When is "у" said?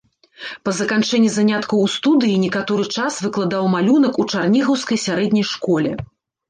1.83-1.91, 4.23-4.27